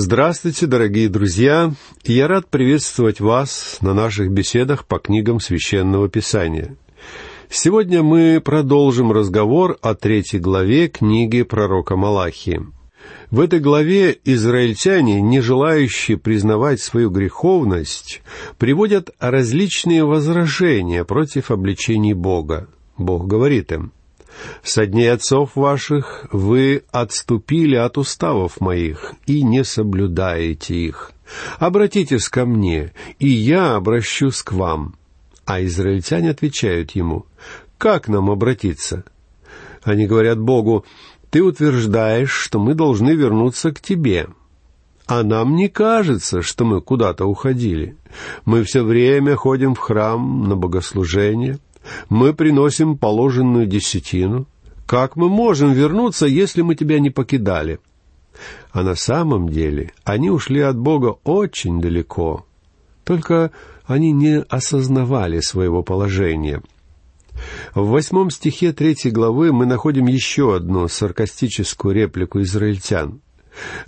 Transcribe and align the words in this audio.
Здравствуйте, 0.00 0.68
дорогие 0.68 1.08
друзья! 1.08 1.72
Я 2.04 2.28
рад 2.28 2.46
приветствовать 2.46 3.18
вас 3.18 3.78
на 3.80 3.94
наших 3.94 4.30
беседах 4.30 4.86
по 4.86 5.00
книгам 5.00 5.40
Священного 5.40 6.08
Писания. 6.08 6.76
Сегодня 7.50 8.04
мы 8.04 8.40
продолжим 8.40 9.10
разговор 9.10 9.76
о 9.82 9.96
третьей 9.96 10.38
главе 10.38 10.86
книги 10.86 11.42
пророка 11.42 11.96
Малахии. 11.96 12.64
В 13.32 13.40
этой 13.40 13.58
главе 13.58 14.16
израильтяне, 14.24 15.20
не 15.20 15.40
желающие 15.40 16.16
признавать 16.16 16.80
свою 16.80 17.10
греховность, 17.10 18.22
приводят 18.56 19.10
различные 19.18 20.04
возражения 20.04 21.04
против 21.04 21.50
обличений 21.50 22.12
Бога. 22.12 22.68
Бог 22.98 23.26
говорит 23.26 23.72
им, 23.72 23.90
со 24.62 24.86
дней 24.86 25.12
отцов 25.12 25.56
ваших 25.56 26.26
вы 26.32 26.84
отступили 26.90 27.76
от 27.76 27.98
уставов 27.98 28.60
моих 28.60 29.14
и 29.26 29.42
не 29.42 29.64
соблюдаете 29.64 30.74
их. 30.74 31.12
Обратитесь 31.58 32.28
ко 32.28 32.46
мне, 32.46 32.92
и 33.18 33.28
я 33.28 33.76
обращусь 33.76 34.42
к 34.42 34.52
вам». 34.52 34.94
А 35.44 35.62
израильтяне 35.64 36.30
отвечают 36.30 36.92
ему, 36.92 37.26
«Как 37.78 38.08
нам 38.08 38.30
обратиться?» 38.30 39.04
Они 39.82 40.06
говорят 40.06 40.38
Богу, 40.38 40.84
«Ты 41.30 41.42
утверждаешь, 41.42 42.32
что 42.32 42.58
мы 42.58 42.74
должны 42.74 43.10
вернуться 43.10 43.72
к 43.72 43.80
тебе». 43.80 44.28
А 45.08 45.22
нам 45.22 45.56
не 45.56 45.68
кажется, 45.68 46.42
что 46.42 46.66
мы 46.66 46.82
куда-то 46.82 47.24
уходили. 47.24 47.96
Мы 48.44 48.62
все 48.64 48.82
время 48.82 49.36
ходим 49.36 49.74
в 49.74 49.78
храм 49.78 50.46
на 50.46 50.54
богослужение, 50.54 51.58
мы 52.08 52.34
приносим 52.34 52.96
положенную 52.96 53.66
десятину. 53.66 54.46
Как 54.86 55.16
мы 55.16 55.28
можем 55.28 55.72
вернуться, 55.72 56.26
если 56.26 56.62
мы 56.62 56.74
тебя 56.74 56.98
не 56.98 57.10
покидали? 57.10 57.78
А 58.72 58.82
на 58.82 58.94
самом 58.94 59.48
деле 59.48 59.92
они 60.04 60.30
ушли 60.30 60.60
от 60.60 60.78
Бога 60.78 61.18
очень 61.24 61.80
далеко. 61.80 62.46
Только 63.04 63.50
они 63.86 64.12
не 64.12 64.40
осознавали 64.40 65.40
своего 65.40 65.82
положения. 65.82 66.62
В 67.74 67.88
восьмом 67.88 68.30
стихе 68.30 68.72
третьей 68.72 69.10
главы 69.10 69.52
мы 69.52 69.66
находим 69.66 70.06
еще 70.06 70.56
одну 70.56 70.88
саркастическую 70.88 71.94
реплику 71.94 72.40
израильтян. 72.42 73.20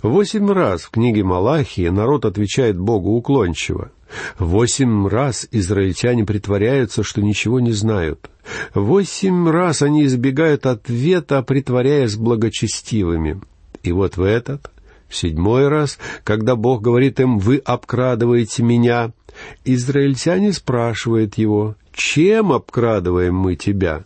Восемь 0.01 0.51
раз 0.51 0.83
в 0.83 0.89
книге 0.89 1.23
Малахии 1.23 1.87
народ 1.87 2.25
отвечает 2.25 2.77
Богу 2.79 3.11
уклончиво. 3.11 3.91
Восемь 4.39 5.07
раз 5.07 5.47
израильтяне 5.51 6.25
притворяются, 6.25 7.03
что 7.03 7.21
ничего 7.21 7.59
не 7.59 7.71
знают. 7.71 8.29
Восемь 8.73 9.49
раз 9.49 9.81
они 9.81 10.05
избегают 10.05 10.65
ответа, 10.65 11.41
притворяясь 11.43 12.15
благочестивыми. 12.15 13.41
И 13.83 13.91
вот 13.91 14.17
в 14.17 14.23
этот, 14.23 14.71
в 15.07 15.15
седьмой 15.15 15.67
раз, 15.67 15.97
когда 16.23 16.55
Бог 16.55 16.81
говорит 16.81 17.19
им 17.19 17.37
«Вы 17.39 17.57
обкрадываете 17.57 18.63
меня», 18.63 19.11
израильтяне 19.63 20.53
спрашивают 20.53 21.37
его 21.37 21.75
«Чем 21.93 22.51
обкрадываем 22.51 23.35
мы 23.35 23.55
тебя?» 23.55 24.03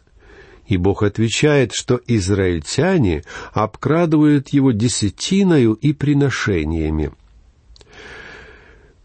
И 0.67 0.77
Бог 0.77 1.03
отвечает, 1.03 1.71
что 1.73 1.99
израильтяне 2.07 3.23
обкрадывают 3.53 4.49
его 4.49 4.71
десятиною 4.71 5.73
и 5.73 5.93
приношениями. 5.93 7.11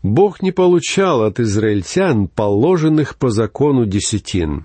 Бог 0.02 0.40
не 0.40 0.52
получал 0.52 1.22
от 1.22 1.40
израильтян 1.40 2.28
положенных 2.28 3.16
по 3.16 3.30
закону 3.30 3.84
десятин. 3.84 4.64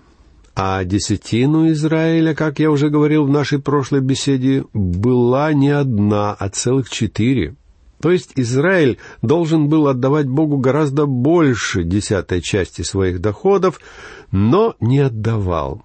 А 0.55 0.85
десятину 0.85 1.69
Израиля, 1.71 2.33
как 2.33 2.59
я 2.59 2.71
уже 2.71 2.89
говорил 2.89 3.25
в 3.25 3.29
нашей 3.29 3.59
прошлой 3.59 3.99
беседе, 3.99 4.63
была 4.73 5.51
не 5.51 5.71
одна, 5.71 6.33
а 6.33 6.47
целых 6.47 6.89
четыре. 6.89 7.55
То 8.01 8.11
есть 8.11 8.31
Израиль 8.35 8.97
должен 9.21 9.67
был 9.67 9.87
отдавать 9.87 10.27
Богу 10.27 10.57
гораздо 10.57 11.05
больше 11.05 11.83
десятой 11.83 12.41
части 12.41 12.83
своих 12.83 13.19
доходов, 13.19 13.81
но 14.31 14.75
не 14.79 14.99
отдавал. 14.99 15.83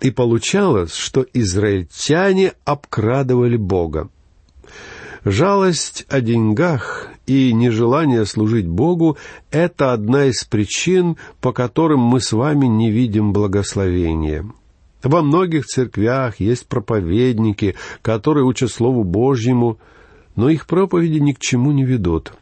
И 0.00 0.10
получалось, 0.10 0.94
что 0.94 1.26
израильтяне 1.32 2.54
обкрадывали 2.64 3.56
Бога. 3.56 4.08
Жалость 5.24 6.06
о 6.08 6.22
деньгах 6.22 7.08
и 7.26 7.52
нежелание 7.52 8.24
служить 8.24 8.66
Богу— 8.66 9.18
это 9.50 9.92
одна 9.92 10.26
из 10.26 10.44
причин, 10.44 11.16
по 11.42 11.52
которым 11.52 12.00
мы 12.00 12.20
с 12.20 12.32
вами 12.32 12.66
не 12.66 12.90
видим 12.90 13.34
благословения. 13.34 14.50
Во 15.02 15.22
многих 15.22 15.66
церквях 15.66 16.40
есть 16.40 16.66
проповедники, 16.66 17.74
которые 18.00 18.44
учат 18.44 18.70
Слову 18.70 19.04
Божьему, 19.04 19.78
но 20.36 20.48
их 20.48 20.66
проповеди 20.66 21.18
ни 21.18 21.32
к 21.32 21.38
чему 21.38 21.72
не 21.72 21.84
ведут. 21.84 22.32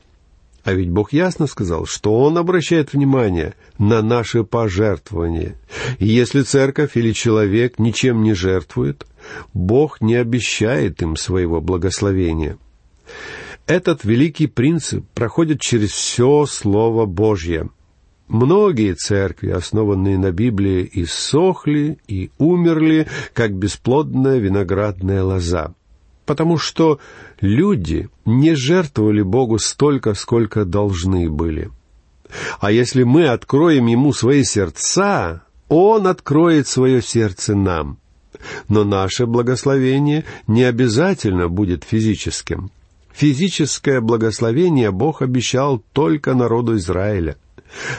А 0.68 0.74
ведь 0.74 0.90
Бог 0.90 1.14
ясно 1.14 1.46
сказал, 1.46 1.86
что 1.86 2.20
Он 2.20 2.36
обращает 2.36 2.92
внимание 2.92 3.54
на 3.78 4.02
наши 4.02 4.44
пожертвования. 4.44 5.54
И 5.98 6.06
если 6.06 6.42
церковь 6.42 6.94
или 6.94 7.12
человек 7.12 7.78
ничем 7.78 8.22
не 8.22 8.34
жертвует, 8.34 9.06
Бог 9.54 10.02
не 10.02 10.16
обещает 10.16 11.00
им 11.00 11.16
своего 11.16 11.62
благословения. 11.62 12.58
Этот 13.66 14.04
великий 14.04 14.46
принцип 14.46 15.06
проходит 15.14 15.62
через 15.62 15.92
все 15.92 16.44
Слово 16.44 17.06
Божье. 17.06 17.70
Многие 18.26 18.92
церкви, 18.92 19.48
основанные 19.48 20.18
на 20.18 20.32
Библии, 20.32 20.86
иссохли 20.92 21.96
и 22.08 22.30
умерли, 22.36 23.06
как 23.32 23.54
бесплодная 23.54 24.36
виноградная 24.36 25.24
лоза 25.24 25.72
потому 26.28 26.58
что 26.58 27.00
люди 27.40 28.10
не 28.26 28.54
жертвовали 28.54 29.22
Богу 29.22 29.58
столько, 29.58 30.12
сколько 30.12 30.66
должны 30.66 31.30
были. 31.30 31.70
А 32.60 32.70
если 32.70 33.02
мы 33.02 33.28
откроем 33.28 33.86
Ему 33.86 34.12
свои 34.12 34.44
сердца, 34.44 35.42
Он 35.70 36.06
откроет 36.06 36.68
свое 36.68 37.00
сердце 37.00 37.54
нам. 37.54 37.96
Но 38.68 38.84
наше 38.84 39.24
благословение 39.24 40.26
не 40.46 40.64
обязательно 40.64 41.48
будет 41.48 41.84
физическим. 41.84 42.70
Физическое 43.10 44.02
благословение 44.02 44.90
Бог 44.90 45.22
обещал 45.22 45.82
только 45.94 46.34
народу 46.34 46.76
Израиля. 46.76 47.38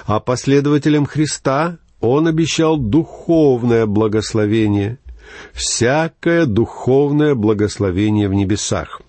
А 0.05 0.19
последователям 0.19 1.07
Христа 1.07 1.79
Он 1.99 2.27
обещал 2.27 2.77
духовное 2.77 3.87
благословение– 3.87 4.99
всякое 5.53 6.45
духовное 6.45 7.35
благословение 7.35 8.27
в 8.27 8.33
небесах. 8.33 9.01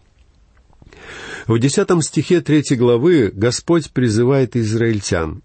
В 1.47 1.59
десятом 1.59 2.03
стихе 2.03 2.41
третьей 2.41 2.77
главы 2.77 3.31
Господь 3.35 3.91
призывает 3.91 4.57
израильтян 4.57 5.43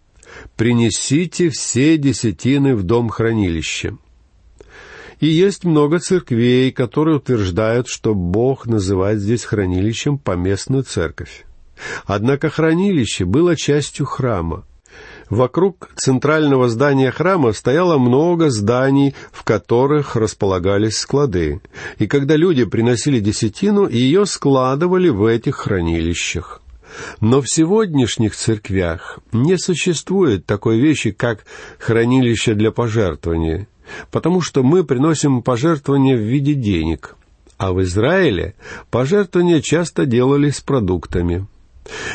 «Принесите 0.55 1.49
все 1.49 1.97
десятины 1.97 2.75
в 2.75 2.83
дом 2.83 3.09
хранилища». 3.09 3.97
И 5.19 5.27
есть 5.27 5.63
много 5.63 5.99
церквей, 5.99 6.71
которые 6.71 7.17
утверждают, 7.17 7.87
что 7.87 8.13
Бог 8.13 8.67
называет 8.67 9.19
здесь 9.19 9.45
хранилищем 9.45 10.17
поместную 10.17 10.83
церковь. 10.83 11.45
Однако 12.05 12.49
хранилище 12.49 13.25
было 13.25 13.55
частью 13.55 14.05
храма, 14.05 14.65
Вокруг 15.29 15.89
центрального 15.95 16.69
здания 16.69 17.09
храма 17.09 17.51
стояло 17.53 17.97
много 17.97 18.51
зданий, 18.51 19.15
в 19.31 19.43
которых 19.43 20.15
располагались 20.15 20.97
склады, 20.97 21.61
и 21.97 22.05
когда 22.05 22.35
люди 22.35 22.63
приносили 22.63 23.19
десятину, 23.19 23.89
ее 23.89 24.25
складывали 24.27 25.09
в 25.09 25.25
этих 25.25 25.55
хранилищах. 25.55 26.61
Но 27.19 27.41
в 27.41 27.49
сегодняшних 27.49 28.35
церквях 28.35 29.19
не 29.31 29.57
существует 29.57 30.45
такой 30.45 30.79
вещи, 30.79 31.11
как 31.11 31.45
хранилище 31.79 32.53
для 32.53 32.71
пожертвования, 32.71 33.67
потому 34.11 34.41
что 34.41 34.61
мы 34.61 34.83
приносим 34.83 35.41
пожертвования 35.41 36.15
в 36.15 36.21
виде 36.21 36.53
денег, 36.53 37.15
а 37.57 37.73
в 37.73 37.81
Израиле 37.81 38.53
пожертвования 38.91 39.59
часто 39.61 40.05
делались 40.05 40.61
продуктами– 40.61 41.47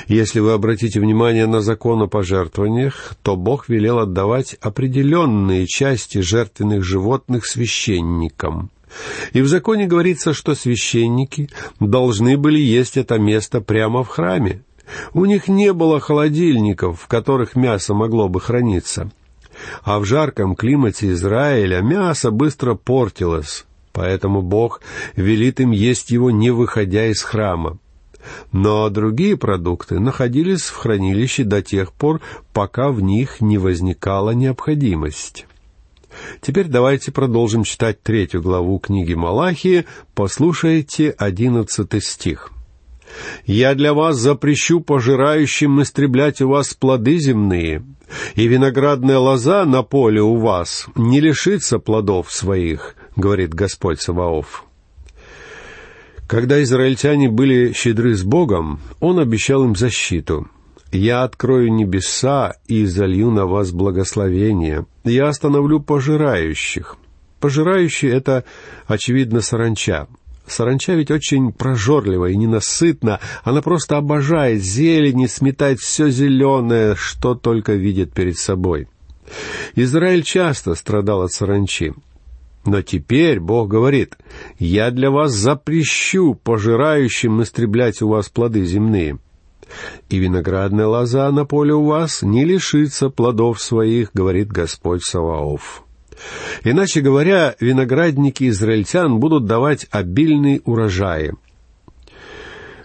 если 0.08 0.40
вы 0.40 0.52
обратите 0.52 1.00
внимание 1.00 1.46
на 1.46 1.60
закон 1.60 2.02
о 2.02 2.06
пожертвованиях, 2.06 3.14
то 3.22 3.36
Бог 3.36 3.68
велел 3.68 3.98
отдавать 3.98 4.54
определенные 4.60 5.66
части 5.66 6.18
жертвенных 6.18 6.84
животных 6.84 7.46
священникам. 7.46 8.70
И 9.32 9.40
в 9.40 9.48
законе 9.48 9.86
говорится, 9.86 10.34
что 10.34 10.54
священники 10.54 11.48
должны 11.78 12.36
были 12.36 12.58
есть 12.58 12.96
это 12.96 13.18
место 13.18 13.60
прямо 13.60 14.02
в 14.02 14.08
храме. 14.08 14.62
У 15.14 15.24
них 15.24 15.46
не 15.46 15.72
было 15.72 16.00
холодильников, 16.00 17.00
в 17.02 17.06
которых 17.06 17.54
мясо 17.54 17.94
могло 17.94 18.28
бы 18.28 18.40
храниться. 18.40 19.12
А 19.84 20.00
в 20.00 20.04
жарком 20.04 20.56
климате 20.56 21.12
Израиля 21.12 21.80
мясо 21.80 22.32
быстро 22.32 22.74
портилось, 22.74 23.66
поэтому 23.92 24.42
Бог 24.42 24.80
велит 25.14 25.60
им 25.60 25.70
есть 25.70 26.10
его, 26.10 26.32
не 26.32 26.50
выходя 26.50 27.06
из 27.06 27.22
храма 27.22 27.78
но 28.52 28.88
другие 28.90 29.36
продукты 29.36 29.98
находились 29.98 30.62
в 30.62 30.76
хранилище 30.76 31.44
до 31.44 31.62
тех 31.62 31.92
пор, 31.92 32.20
пока 32.52 32.90
в 32.90 33.00
них 33.00 33.40
не 33.40 33.58
возникала 33.58 34.30
необходимость. 34.30 35.46
Теперь 36.40 36.66
давайте 36.66 37.12
продолжим 37.12 37.64
читать 37.64 38.02
третью 38.02 38.42
главу 38.42 38.78
книги 38.78 39.14
Малахии. 39.14 39.86
Послушайте 40.14 41.10
одиннадцатый 41.10 42.02
стих. 42.02 42.50
Я 43.44 43.74
для 43.74 43.92
вас 43.94 44.16
запрещу 44.16 44.80
пожирающим 44.80 45.82
истреблять 45.82 46.40
у 46.40 46.48
вас 46.48 46.74
плоды 46.74 47.18
земные, 47.18 47.84
и 48.34 48.46
виноградная 48.46 49.18
лоза 49.18 49.64
на 49.64 49.82
поле 49.82 50.22
у 50.22 50.36
вас 50.36 50.86
не 50.94 51.20
лишится 51.20 51.78
плодов 51.78 52.30
своих, 52.30 52.94
говорит 53.16 53.52
Господь 53.54 54.00
Саваоф. 54.00 54.64
Когда 56.30 56.62
израильтяне 56.62 57.28
были 57.28 57.72
щедры 57.72 58.14
с 58.14 58.22
Богом, 58.22 58.78
Он 59.00 59.18
обещал 59.18 59.64
им 59.64 59.74
защиту. 59.74 60.46
«Я 60.92 61.24
открою 61.24 61.72
небеса 61.72 62.54
и 62.68 62.84
залью 62.84 63.32
на 63.32 63.46
вас 63.46 63.72
благословение. 63.72 64.86
Я 65.02 65.26
остановлю 65.26 65.80
пожирающих». 65.80 66.98
Пожирающие— 67.40 68.12
это, 68.12 68.44
очевидно, 68.86 69.40
саранча. 69.40 70.06
Саранча 70.46 70.92
ведь 70.92 71.10
очень 71.10 71.52
прожорлива 71.52 72.26
и 72.26 72.36
ненасытна. 72.36 73.18
Она 73.42 73.60
просто 73.60 73.96
обожает 73.96 74.62
зелень 74.62 75.22
и 75.22 75.26
сметает 75.26 75.80
все 75.80 76.10
зеленое, 76.10 76.94
что 76.94 77.34
только 77.34 77.72
видит 77.72 78.12
перед 78.12 78.38
собой. 78.38 78.86
Израиль 79.74 80.22
часто 80.22 80.76
страдал 80.76 81.22
от 81.22 81.32
саранчи. 81.32 81.92
Но 82.64 82.82
теперь 82.82 83.40
Бог 83.40 83.68
говорит, 83.68 84.18
«Я 84.58 84.90
для 84.90 85.10
вас 85.10 85.32
запрещу 85.32 86.34
пожирающим 86.34 87.42
истреблять 87.42 88.02
у 88.02 88.08
вас 88.08 88.28
плоды 88.28 88.64
земные». 88.64 89.18
И 90.08 90.18
виноградная 90.18 90.86
лоза 90.86 91.30
на 91.30 91.44
поле 91.44 91.72
у 91.72 91.84
вас 91.84 92.22
не 92.22 92.44
лишится 92.44 93.08
плодов 93.08 93.60
своих, 93.60 94.10
говорит 94.12 94.48
Господь 94.48 95.04
Саваоф. 95.04 95.84
Иначе 96.64 97.00
говоря, 97.00 97.54
виноградники 97.60 98.48
израильтян 98.48 99.18
будут 99.20 99.46
давать 99.46 99.86
обильные 99.90 100.60
урожаи. 100.64 101.32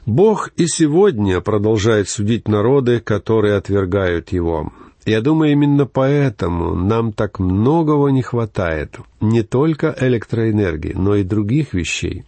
Бог 0.06 0.52
и 0.56 0.68
сегодня 0.68 1.42
продолжает 1.42 2.08
судить 2.08 2.48
народы, 2.48 3.00
которые 3.00 3.56
отвергают 3.56 4.32
Его. 4.32 4.72
Я 5.06 5.22
думаю, 5.22 5.52
именно 5.52 5.86
поэтому 5.86 6.76
нам 6.76 7.14
так 7.14 7.40
многого 7.40 8.10
не 8.10 8.22
хватает. 8.22 8.98
Не 9.22 9.44
только 9.44 9.96
электроэнергии, 10.00 10.94
но 10.94 11.16
и 11.16 11.24
других 11.24 11.74
вещей. 11.74 12.26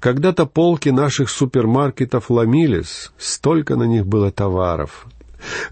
Когда-то 0.00 0.44
полки 0.46 0.90
наших 0.90 1.30
супермаркетов 1.30 2.30
ломились, 2.30 3.12
столько 3.16 3.76
на 3.76 3.84
них 3.84 4.06
было 4.06 4.30
товаров. 4.30 5.06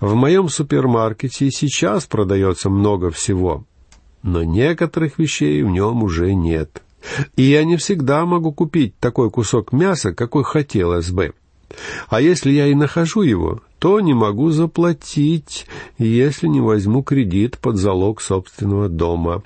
В 0.01 0.15
моем 0.15 0.49
супермаркете 0.49 1.47
и 1.47 1.51
сейчас 1.51 2.07
продается 2.07 2.71
много 2.71 3.11
всего 3.11 3.65
но 4.23 4.43
некоторых 4.43 5.19
вещей 5.19 5.63
в 5.63 5.69
нем 5.69 6.03
уже 6.03 6.35
нет. 6.35 6.83
И 7.37 7.43
я 7.43 7.65
не 7.65 7.77
всегда 7.77 8.27
могу 8.27 8.53
купить 8.53 8.99
такой 8.99 9.31
кусок 9.31 9.73
мяса, 9.73 10.13
какой 10.13 10.45
хотелось 10.45 11.11
бы. 11.11 11.33
А 12.09 12.21
если 12.21 12.51
я 12.51 12.67
и 12.67 12.75
нахожу 12.75 13.23
его, 13.23 13.61
то 13.79 14.01
не 14.01 14.15
могу 14.15 14.51
заплатить, 14.51 15.67
если 15.99 16.49
не 16.49 16.61
возьму 16.61 17.03
кредит 17.03 17.59
под 17.59 17.77
залог 17.77 18.21
собственного 18.21 18.89
дома. 18.89 19.43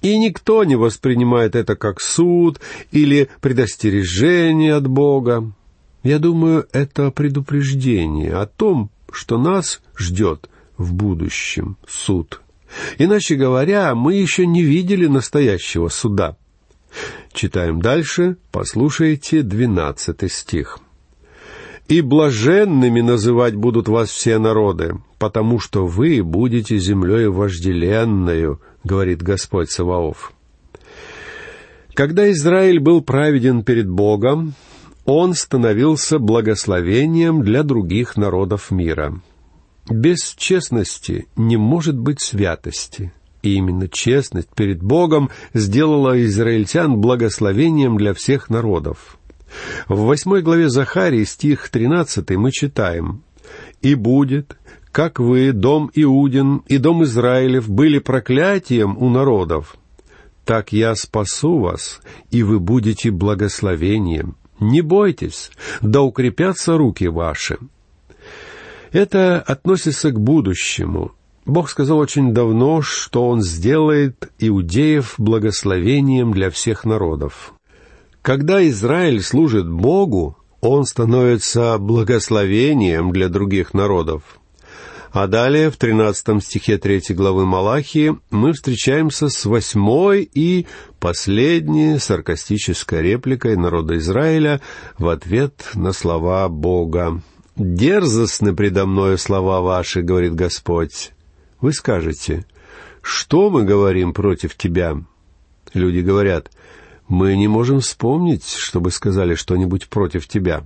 И 0.00 0.16
никто 0.16 0.64
не 0.64 0.76
воспринимает 0.76 1.56
это 1.56 1.74
как 1.74 2.00
суд 2.00 2.60
или 2.92 3.28
предостережение 3.40 4.74
от 4.74 4.86
Бога. 4.86 5.52
Я 6.04 6.18
думаю, 6.18 6.66
это 6.72 7.10
предупреждение 7.10 8.34
о 8.34 8.46
том, 8.46 8.90
что 9.10 9.38
нас 9.38 9.80
ждет 9.96 10.48
в 10.76 10.94
будущем 10.94 11.76
суд. 11.86 12.40
Иначе 12.98 13.34
говоря, 13.34 13.94
мы 13.94 14.14
еще 14.14 14.46
не 14.46 14.62
видели 14.62 15.06
настоящего 15.06 15.88
суда. 15.88 16.36
Читаем 17.32 17.80
дальше, 17.82 18.36
послушайте 18.52 19.42
двенадцатый 19.42 20.30
стих. 20.30 20.78
«И 21.88 22.02
блаженными 22.02 23.00
называть 23.00 23.54
будут 23.56 23.88
вас 23.88 24.10
все 24.10 24.38
народы, 24.38 24.98
потому 25.18 25.58
что 25.58 25.86
вы 25.86 26.22
будете 26.22 26.78
землей 26.78 27.26
вожделенную, 27.28 28.60
говорит 28.84 29.22
Господь 29.22 29.70
Саваоф». 29.70 30.32
Когда 31.94 32.30
Израиль 32.30 32.78
был 32.78 33.02
праведен 33.02 33.64
перед 33.64 33.90
Богом, 33.90 34.54
он 35.04 35.34
становился 35.34 36.18
благословением 36.18 37.42
для 37.42 37.62
других 37.62 38.16
народов 38.16 38.70
мира. 38.70 39.20
Без 39.88 40.34
честности 40.36 41.26
не 41.34 41.56
может 41.56 41.98
быть 41.98 42.20
святости. 42.20 43.12
И 43.42 43.54
именно 43.54 43.88
честность 43.88 44.50
перед 44.54 44.82
Богом 44.82 45.30
сделала 45.54 46.22
израильтян 46.24 47.00
благословением 47.00 47.96
для 47.96 48.12
всех 48.12 48.50
народов. 48.50 49.17
В 49.88 50.02
восьмой 50.02 50.42
главе 50.42 50.68
Захарии, 50.68 51.24
стих 51.24 51.68
тринадцатый, 51.68 52.36
мы 52.36 52.50
читаем 52.52 53.22
«И 53.80 53.94
будет, 53.94 54.58
как 54.92 55.18
вы, 55.18 55.52
дом 55.52 55.90
Иудин 55.94 56.62
и 56.66 56.78
дом 56.78 57.04
Израилев, 57.04 57.68
были 57.68 57.98
проклятием 57.98 58.96
у 58.98 59.08
народов, 59.08 59.76
так 60.44 60.72
я 60.72 60.94
спасу 60.94 61.58
вас, 61.58 62.00
и 62.30 62.42
вы 62.42 62.58
будете 62.58 63.10
благословением. 63.10 64.36
Не 64.60 64.80
бойтесь, 64.80 65.50
да 65.80 66.02
укрепятся 66.02 66.76
руки 66.76 67.06
ваши». 67.06 67.58
Это 68.92 69.40
относится 69.40 70.10
к 70.10 70.18
будущему. 70.18 71.12
Бог 71.44 71.70
сказал 71.70 71.98
очень 71.98 72.32
давно, 72.32 72.82
что 72.82 73.28
Он 73.28 73.42
сделает 73.42 74.30
иудеев 74.38 75.14
благословением 75.18 76.32
для 76.32 76.50
всех 76.50 76.84
народов. 76.84 77.54
Когда 78.28 78.62
Израиль 78.68 79.22
служит 79.22 79.66
Богу, 79.66 80.36
он 80.60 80.84
становится 80.84 81.78
благословением 81.78 83.10
для 83.10 83.30
других 83.30 83.72
народов. 83.72 84.22
А 85.12 85.26
далее, 85.26 85.70
в 85.70 85.78
13 85.78 86.44
стихе 86.44 86.76
3 86.76 87.14
главы 87.14 87.46
Малахии, 87.46 88.18
мы 88.30 88.52
встречаемся 88.52 89.30
с 89.30 89.46
восьмой 89.46 90.28
и 90.30 90.66
последней 91.00 91.98
саркастической 91.98 93.00
репликой 93.00 93.56
народа 93.56 93.96
Израиля 93.96 94.60
в 94.98 95.08
ответ 95.08 95.70
на 95.72 95.92
слова 95.94 96.50
Бога. 96.50 97.22
«Дерзостны 97.56 98.54
предо 98.54 98.84
мною 98.84 99.16
слова 99.16 99.62
ваши,— 99.62 100.02
говорит 100.02 100.34
Господь. 100.34 101.12
Вы 101.62 101.72
скажете, 101.72 102.44
что 103.00 103.48
мы 103.48 103.64
говорим 103.64 104.12
против 104.12 104.54
тебя? 104.54 104.98
Люди 105.72 106.00
говорят, 106.00 106.50
мы 107.08 107.36
не 107.36 107.48
можем 107.48 107.80
вспомнить, 107.80 108.46
чтобы 108.46 108.90
сказали 108.90 109.34
что-нибудь 109.34 109.88
против 109.88 110.28
тебя. 110.28 110.64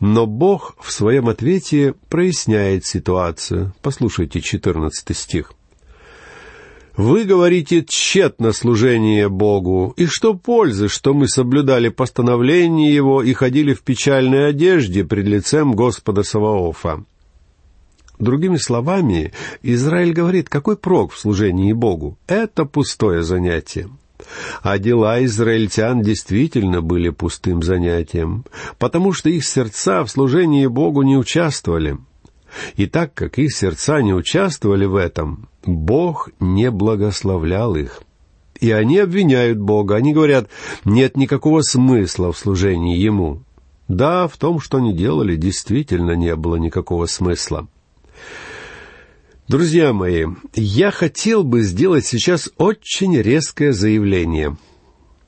Но 0.00 0.26
Бог 0.26 0.74
в 0.80 0.90
своем 0.90 1.28
ответе 1.28 1.94
проясняет 2.08 2.84
ситуацию. 2.84 3.72
Послушайте 3.82 4.40
четырнадцатый 4.40 5.14
стих. 5.14 5.52
Вы 6.96 7.24
говорите 7.24 7.84
тщетно 7.84 8.52
служение 8.52 9.28
Богу, 9.28 9.94
и 9.96 10.06
что 10.06 10.34
пользы, 10.34 10.88
что 10.88 11.14
мы 11.14 11.28
соблюдали 11.28 11.88
постановление 11.88 12.92
Его 12.92 13.22
и 13.22 13.32
ходили 13.32 13.74
в 13.74 13.82
печальной 13.82 14.48
одежде 14.48 15.04
пред 15.04 15.26
лицем 15.26 15.72
Господа 15.72 16.24
Саваофа. 16.24 17.04
Другими 18.18 18.56
словами, 18.56 19.32
Израиль 19.62 20.12
говорит, 20.12 20.50
какой 20.50 20.76
прок 20.76 21.12
в 21.12 21.18
служении 21.18 21.72
Богу? 21.72 22.18
Это 22.26 22.66
пустое 22.66 23.22
занятие. 23.22 23.88
А 24.62 24.78
дела 24.78 25.24
израильтян 25.24 26.02
действительно 26.02 26.82
были 26.82 27.10
пустым 27.10 27.62
занятием, 27.62 28.44
потому 28.78 29.12
что 29.12 29.28
их 29.28 29.44
сердца 29.44 30.04
в 30.04 30.10
служении 30.10 30.66
Богу 30.66 31.02
не 31.02 31.16
участвовали— 31.16 31.98
и 32.76 32.86
так 32.86 33.14
как 33.14 33.38
их 33.38 33.54
сердца 33.54 34.02
не 34.02 34.12
участвовали 34.12 34.84
в 34.84 34.96
этом, 34.96 35.48
Бог 35.64 36.30
не 36.40 36.70
благословлял 36.70 37.76
их. 37.76 38.02
И 38.60 38.70
они 38.70 38.98
обвиняют 38.98 39.58
Бога, 39.58 39.96
они 39.96 40.12
говорят, 40.12 40.48
нет 40.84 41.16
никакого 41.16 41.62
смысла 41.62 42.32
в 42.32 42.38
служении 42.38 42.98
Ему. 42.98 43.42
Да, 43.88 44.28
в 44.28 44.36
том, 44.36 44.60
что 44.60 44.78
они 44.78 44.92
делали, 44.92 45.36
действительно 45.36 46.12
не 46.12 46.36
было 46.36 46.56
никакого 46.56 47.06
смысла. 47.06 47.66
Друзья 49.50 49.92
мои, 49.92 50.26
я 50.54 50.92
хотел 50.92 51.42
бы 51.42 51.62
сделать 51.62 52.06
сейчас 52.06 52.50
очень 52.56 53.20
резкое 53.20 53.72
заявление. 53.72 54.56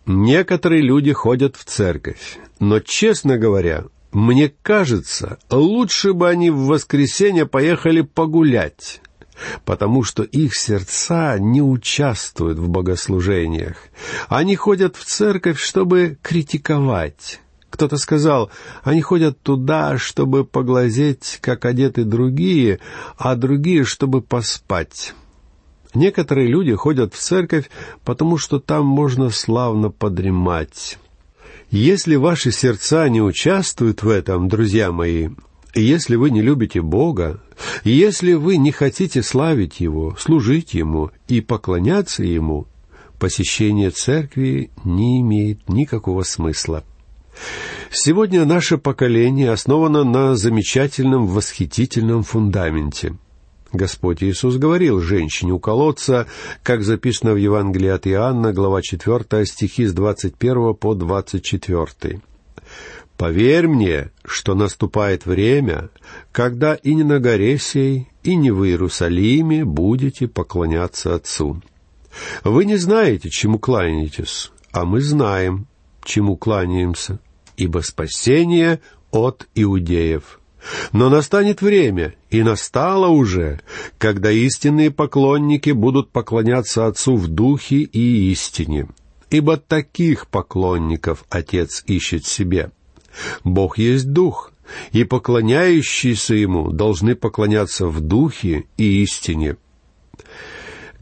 Некоторые 0.06 0.80
люди 0.80 1.12
ходят 1.12 1.56
в 1.56 1.64
церковь, 1.64 2.38
но, 2.60 2.78
честно 2.78 3.36
говоря, 3.36 3.86
мне 4.12 4.54
кажется, 4.62 5.38
лучше 5.50 6.12
бы 6.12 6.28
они 6.28 6.50
в 6.50 6.66
воскресенье 6.66 7.46
поехали 7.46 8.02
погулять, 8.02 9.00
потому 9.64 10.04
что 10.04 10.22
их 10.22 10.54
сердца 10.54 11.36
не 11.40 11.60
участвуют 11.60 12.60
в 12.60 12.68
богослужениях. 12.68 13.74
Они 14.28 14.54
ходят 14.54 14.94
в 14.94 15.04
церковь, 15.04 15.58
чтобы 15.58 16.16
критиковать. 16.22 17.41
Кто-то 17.72 17.96
сказал, 17.96 18.50
они 18.84 19.00
ходят 19.00 19.40
туда, 19.40 19.96
чтобы 19.96 20.44
поглазеть, 20.44 21.38
как 21.40 21.64
одеты 21.64 22.04
другие, 22.04 22.80
а 23.16 23.34
другие, 23.34 23.84
чтобы 23.84 24.20
поспать. 24.20 25.14
Некоторые 25.94 26.48
люди 26.48 26.74
ходят 26.74 27.14
в 27.14 27.18
церковь, 27.18 27.70
потому 28.04 28.36
что 28.36 28.60
там 28.60 28.84
можно 28.84 29.30
славно 29.30 29.90
подремать. 29.90 30.98
Если 31.70 32.16
ваши 32.16 32.52
сердца 32.52 33.08
не 33.08 33.22
участвуют 33.22 34.02
в 34.02 34.08
этом, 34.10 34.48
друзья 34.48 34.92
мои, 34.92 35.30
если 35.74 36.16
вы 36.16 36.28
не 36.28 36.42
любите 36.42 36.82
Бога, 36.82 37.40
если 37.84 38.34
вы 38.34 38.58
не 38.58 38.70
хотите 38.70 39.22
славить 39.22 39.80
Его, 39.80 40.14
служить 40.18 40.74
Ему 40.74 41.10
и 41.26 41.40
поклоняться 41.40 42.22
Ему, 42.22 42.66
посещение 43.18 43.88
церкви 43.88 44.70
не 44.84 45.22
имеет 45.22 45.70
никакого 45.70 46.22
смысла. 46.22 46.84
Сегодня 47.90 48.44
наше 48.44 48.78
поколение 48.78 49.50
основано 49.50 50.04
на 50.04 50.34
замечательном, 50.34 51.26
восхитительном 51.26 52.22
фундаменте. 52.22 53.16
Господь 53.72 54.22
Иисус 54.22 54.56
говорил 54.56 55.00
женщине 55.00 55.52
у 55.52 55.58
колодца, 55.58 56.26
как 56.62 56.82
записано 56.82 57.32
в 57.32 57.36
Евангелии 57.36 57.88
от 57.88 58.06
Иоанна, 58.06 58.52
глава 58.52 58.82
4, 58.82 59.46
стихи 59.46 59.86
с 59.86 59.94
21 59.94 60.74
по 60.74 60.94
24. 60.94 62.20
«Поверь 63.16 63.68
мне, 63.68 64.10
что 64.24 64.54
наступает 64.54 65.26
время, 65.26 65.90
когда 66.32 66.74
и 66.74 66.94
не 66.94 67.04
на 67.04 67.18
горе 67.18 67.58
сей, 67.58 68.08
и 68.22 68.34
не 68.36 68.50
в 68.50 68.64
Иерусалиме 68.64 69.64
будете 69.64 70.28
поклоняться 70.28 71.14
Отцу. 71.14 71.62
Вы 72.44 72.64
не 72.64 72.76
знаете, 72.76 73.30
чему 73.30 73.58
кланяетесь, 73.58 74.50
а 74.72 74.84
мы 74.84 75.00
знаем, 75.00 75.66
чему 76.04 76.36
кланяемся, 76.36 77.18
ибо 77.56 77.80
спасение 77.80 78.80
от 79.10 79.46
иудеев». 79.54 80.38
Но 80.92 81.10
настанет 81.10 81.60
время, 81.60 82.14
и 82.30 82.42
настало 82.42 83.08
уже, 83.08 83.60
когда 83.98 84.30
истинные 84.30 84.90
поклонники 84.90 85.70
будут 85.70 86.10
поклоняться 86.10 86.86
Отцу 86.86 87.16
в 87.16 87.28
духе 87.28 87.78
и 87.78 88.30
истине. 88.30 88.88
Ибо 89.30 89.56
таких 89.56 90.28
поклонников 90.28 91.24
Отец 91.30 91.82
ищет 91.86 92.26
себе. 92.26 92.70
Бог 93.44 93.78
есть 93.78 94.12
Дух, 94.12 94.52
и 94.92 95.04
поклоняющиеся 95.04 96.34
Ему 96.34 96.70
должны 96.70 97.14
поклоняться 97.14 97.86
в 97.86 98.00
духе 98.00 98.64
и 98.76 99.02
истине. 99.02 99.56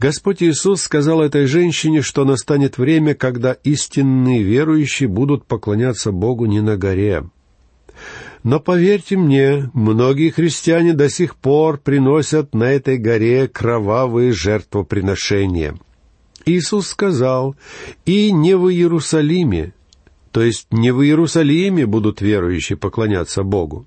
Господь 0.01 0.41
Иисус 0.41 0.81
сказал 0.81 1.21
этой 1.21 1.45
женщине, 1.45 2.01
что 2.01 2.25
настанет 2.25 2.79
время, 2.79 3.13
когда 3.13 3.51
истинные 3.51 4.41
верующие 4.41 5.07
будут 5.07 5.45
поклоняться 5.45 6.11
Богу 6.11 6.47
не 6.47 6.59
на 6.59 6.75
горе, 6.75 7.25
но 8.41 8.59
поверьте 8.59 9.15
мне, 9.15 9.69
многие 9.75 10.31
христиане 10.31 10.93
до 10.93 11.07
сих 11.07 11.35
пор 11.35 11.77
приносят 11.77 12.55
на 12.55 12.63
этой 12.63 12.97
горе 12.97 13.47
кровавые 13.47 14.31
жертвоприношения. 14.31 15.77
Иисус 16.47 16.87
сказал, 16.87 17.55
«И 18.03 18.31
не 18.31 18.57
в 18.57 18.71
Иерусалиме, 18.71 19.75
то 20.31 20.41
есть 20.41 20.65
не 20.71 20.89
в 20.89 21.03
Иерусалиме 21.03 21.85
будут 21.85 22.21
верующие 22.21 22.75
поклоняться 22.75 23.43
Богу». 23.43 23.85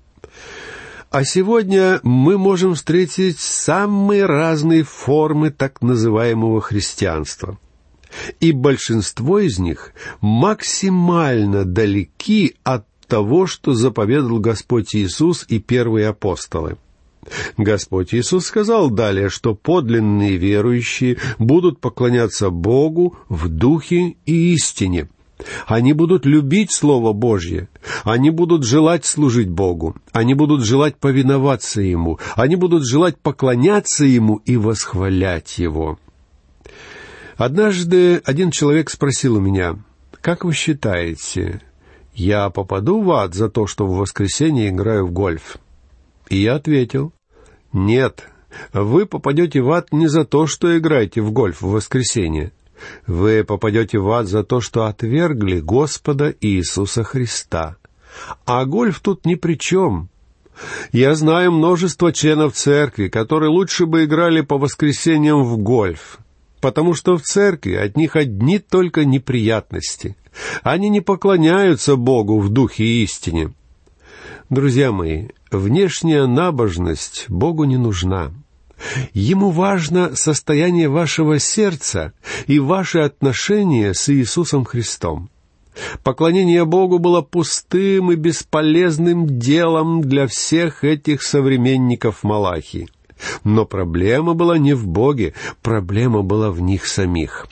А 1.15 1.23
сегодня 1.23 2.01
мы 2.03 2.37
можем 2.37 2.73
встретить 2.73 3.39
самые 3.39 4.25
разные 4.25 4.83
формы 4.83 5.49
так 5.49 5.81
называемого 5.81 6.59
христианства. 6.59 7.57
И 8.41 8.51
большинство 8.51 9.39
из 9.39 9.57
них 9.57 9.93
максимально 10.19 11.63
далеки 11.63 12.57
от 12.63 12.85
того, 13.07 13.47
что 13.47 13.75
заповедал 13.75 14.39
Господь 14.39 14.93
Иисус 14.93 15.45
и 15.47 15.59
первые 15.59 16.09
апостолы. 16.09 16.75
Господь 17.55 18.13
Иисус 18.13 18.47
сказал 18.47 18.89
далее, 18.89 19.29
что 19.29 19.55
подлинные 19.55 20.35
верующие 20.35 21.17
будут 21.39 21.79
поклоняться 21.79 22.49
Богу 22.49 23.15
в 23.29 23.47
духе 23.47 24.17
и 24.25 24.53
истине. 24.53 25.07
Они 25.67 25.93
будут 25.93 26.25
любить 26.25 26.71
Слово 26.71 27.13
Божье. 27.13 27.67
Они 28.03 28.29
будут 28.29 28.63
желать 28.63 29.05
служить 29.05 29.49
Богу. 29.49 29.95
Они 30.11 30.33
будут 30.33 30.63
желать 30.63 30.95
повиноваться 30.97 31.81
Ему. 31.81 32.19
Они 32.35 32.55
будут 32.55 32.85
желать 32.85 33.17
поклоняться 33.17 34.05
Ему 34.05 34.37
и 34.45 34.57
восхвалять 34.57 35.57
Его. 35.57 35.99
Однажды 37.37 38.21
один 38.23 38.51
человек 38.51 38.89
спросил 38.89 39.35
у 39.35 39.39
меня, 39.41 39.77
«Как 40.21 40.45
вы 40.45 40.53
считаете, 40.53 41.61
я 42.13 42.49
попаду 42.49 43.01
в 43.01 43.11
ад 43.11 43.35
за 43.35 43.49
то, 43.49 43.67
что 43.67 43.85
в 43.85 43.97
воскресенье 43.97 44.69
играю 44.69 45.05
в 45.05 45.11
гольф? 45.11 45.57
И 46.29 46.37
я 46.37 46.55
ответил, 46.55 47.13
нет, 47.73 48.29
вы 48.71 49.05
попадете 49.05 49.61
в 49.61 49.69
ад 49.71 49.91
не 49.91 50.07
за 50.07 50.23
то, 50.23 50.47
что 50.47 50.77
играете 50.77 51.21
в 51.21 51.31
гольф 51.31 51.61
в 51.61 51.69
воскресенье. 51.69 52.53
Вы 53.07 53.43
попадете 53.43 53.99
в 53.99 54.09
ад 54.11 54.27
за 54.27 54.43
то, 54.43 54.61
что 54.61 54.85
отвергли 54.85 55.59
Господа 55.59 56.33
Иисуса 56.41 57.03
Христа. 57.03 57.77
А 58.45 58.65
гольф 58.65 58.99
тут 58.99 59.25
ни 59.25 59.35
при 59.35 59.55
чем. 59.55 60.09
Я 60.91 61.15
знаю 61.15 61.51
множество 61.51 62.13
членов 62.13 62.53
церкви, 62.53 63.09
которые 63.09 63.49
лучше 63.49 63.85
бы 63.85 64.05
играли 64.05 64.41
по 64.41 64.57
воскресеньям 64.57 65.43
в 65.43 65.57
гольф, 65.57 66.19
потому 66.61 66.93
что 66.93 67.17
в 67.17 67.23
церкви 67.23 67.73
от 67.73 67.97
них 67.97 68.15
одни 68.15 68.59
только 68.59 69.03
неприятности. 69.03 70.15
Они 70.63 70.89
не 70.89 71.01
поклоняются 71.01 71.95
Богу 71.95 72.39
в 72.39 72.49
духе 72.49 72.83
и 72.83 73.03
истине. 73.03 73.53
Друзья 74.49 74.91
мои, 74.91 75.29
внешняя 75.51 76.25
набожность 76.27 77.25
Богу 77.29 77.63
не 77.65 77.77
нужна. 77.77 78.31
Ему 79.13 79.51
важно 79.51 80.15
состояние 80.15 80.89
вашего 80.89 81.39
сердца 81.39 82.13
и 82.47 82.59
ваши 82.59 82.99
отношения 82.99 83.93
с 83.93 84.09
Иисусом 84.09 84.65
Христом. 84.65 85.29
Поклонение 86.03 86.65
Богу 86.65 86.99
было 86.99 87.21
пустым 87.21 88.11
и 88.11 88.15
бесполезным 88.15 89.39
делом 89.39 90.01
для 90.01 90.27
всех 90.27 90.83
этих 90.83 91.21
современников 91.21 92.23
Малахи. 92.23 92.87
Но 93.43 93.65
проблема 93.65 94.33
была 94.33 94.57
не 94.57 94.73
в 94.73 94.87
Боге, 94.87 95.33
проблема 95.61 96.21
была 96.21 96.51
в 96.51 96.61
них 96.61 96.85
самих. 96.85 97.47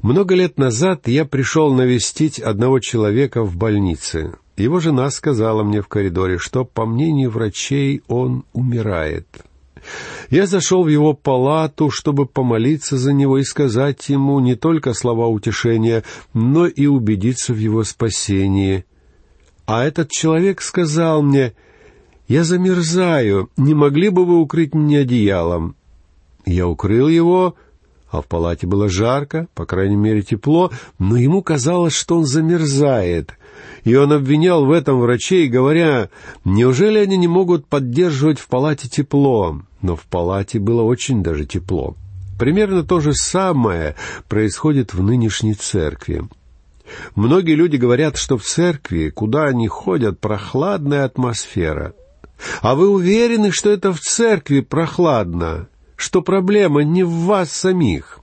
Много 0.00 0.34
лет 0.34 0.58
назад 0.58 1.08
я 1.08 1.24
пришел 1.24 1.72
навестить 1.72 2.38
одного 2.38 2.78
человека 2.78 3.42
в 3.42 3.56
больнице. 3.56 4.34
Его 4.56 4.78
жена 4.78 5.10
сказала 5.10 5.62
мне 5.62 5.80
в 5.80 5.88
коридоре, 5.88 6.38
что, 6.38 6.64
по 6.64 6.84
мнению 6.84 7.30
врачей, 7.30 8.02
он 8.06 8.44
умирает. 8.52 9.26
Я 10.30 10.46
зашел 10.46 10.84
в 10.84 10.88
его 10.88 11.14
палату, 11.14 11.90
чтобы 11.90 12.26
помолиться 12.26 12.96
за 12.96 13.12
него 13.12 13.38
и 13.38 13.42
сказать 13.42 14.08
ему 14.08 14.40
не 14.40 14.54
только 14.54 14.94
слова 14.94 15.28
утешения, 15.28 16.04
но 16.32 16.66
и 16.66 16.86
убедиться 16.86 17.52
в 17.52 17.58
его 17.58 17.84
спасении. 17.84 18.84
А 19.66 19.84
этот 19.84 20.10
человек 20.10 20.60
сказал 20.60 21.22
мне, 21.22 21.54
«Я 22.28 22.44
замерзаю, 22.44 23.50
не 23.56 23.74
могли 23.74 24.08
бы 24.08 24.24
вы 24.24 24.40
укрыть 24.40 24.74
меня 24.74 25.00
одеялом?» 25.00 25.76
Я 26.46 26.68
укрыл 26.68 27.08
его, 27.08 27.54
а 28.10 28.20
в 28.20 28.26
палате 28.26 28.66
было 28.66 28.88
жарко, 28.88 29.48
по 29.54 29.66
крайней 29.66 29.96
мере 29.96 30.22
тепло, 30.22 30.70
но 30.98 31.16
ему 31.16 31.42
казалось, 31.42 31.94
что 31.94 32.16
он 32.16 32.26
замерзает. 32.26 33.32
И 33.84 33.94
он 33.94 34.12
обвинял 34.12 34.64
в 34.64 34.70
этом 34.70 35.00
врачей, 35.00 35.48
говоря, 35.48 36.10
неужели 36.44 36.98
они 36.98 37.16
не 37.16 37.28
могут 37.28 37.66
поддерживать 37.66 38.38
в 38.38 38.46
палате 38.48 38.88
тепло? 38.88 39.60
Но 39.84 39.94
в 39.94 40.06
палате 40.06 40.58
было 40.58 40.82
очень 40.82 41.22
даже 41.22 41.44
тепло. 41.44 41.94
Примерно 42.38 42.82
то 42.82 42.98
же 42.98 43.14
самое 43.14 43.94
происходит 44.28 44.94
в 44.94 45.02
нынешней 45.02 45.54
церкви. 45.54 46.24
Многие 47.14 47.54
люди 47.54 47.76
говорят, 47.76 48.16
что 48.16 48.36
в 48.36 48.42
церкви, 48.42 49.10
куда 49.10 49.44
они 49.44 49.68
ходят, 49.68 50.18
прохладная 50.18 51.04
атмосфера. 51.04 51.94
А 52.60 52.74
вы 52.74 52.88
уверены, 52.88 53.52
что 53.52 53.70
это 53.70 53.92
в 53.92 54.00
церкви 54.00 54.60
прохладно? 54.60 55.68
что 55.96 56.22
проблема 56.22 56.82
не 56.82 57.02
в 57.02 57.10
вас 57.10 57.50
самих. 57.50 58.20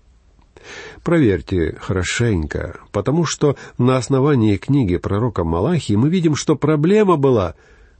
Проверьте 1.04 1.78
хорошенько, 1.80 2.80
потому 2.92 3.26
что 3.26 3.56
на 3.78 3.98
основании 3.98 4.58
книги 4.58 4.98
пророка 4.98 5.44
Малахии 5.44 5.96
мы 5.96 6.10
видим, 6.10 6.36
что 6.36 6.56
проблема 6.56 7.18
была 7.18 7.56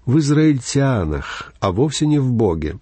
в 0.06 0.20
израильтянах, 0.20 1.52
а 1.60 1.72
вовсе 1.72 2.06
не 2.06 2.20
в 2.20 2.32
Боге. 2.32 2.78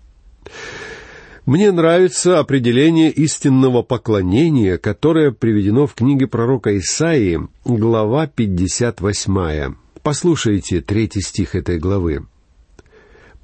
Мне 1.45 1.71
нравится 1.71 2.37
определение 2.39 3.11
истинного 3.11 3.81
поклонения, 3.81 4.77
которое 4.77 5.31
приведено 5.31 5.87
в 5.87 5.95
книге 5.95 6.27
пророка 6.27 6.77
Исаии, 6.77 7.47
глава 7.65 8.27
58. 8.27 9.75
Послушайте 10.03 10.81
третий 10.81 11.21
стих 11.21 11.55
этой 11.55 11.79
главы. 11.79 12.25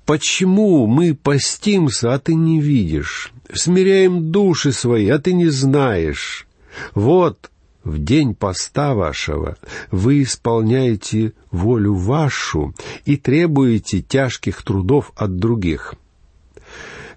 Почему 0.06 0.86
мы 0.86 1.16
постимся, 1.16 2.14
а 2.14 2.20
ты 2.20 2.36
не 2.36 2.62
видишь? 2.62 3.34
Смиряем 3.52 4.32
души 4.32 4.72
свои, 4.72 5.10
а 5.10 5.18
ты 5.18 5.34
не 5.34 5.48
знаешь? 5.48 6.48
Вот 6.94 7.50
в 7.84 7.98
день 7.98 8.36
поста 8.36 8.94
вашего 8.94 9.58
вы 9.90 10.22
исполняете 10.22 11.34
волю 11.50 11.96
вашу 11.96 12.76
и 13.06 13.18
требуете 13.18 14.02
тяжких 14.02 14.62
трудов 14.64 15.12
от 15.16 15.38
других. 15.38 15.96